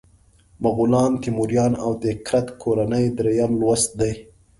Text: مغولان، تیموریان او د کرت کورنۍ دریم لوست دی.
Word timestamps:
مغولان، 0.63 1.11
تیموریان 1.21 1.73
او 1.83 1.91
د 2.03 2.05
کرت 2.27 2.47
کورنۍ 2.61 3.05
دریم 3.17 3.51
لوست 3.61 3.89
دی. 3.99 4.13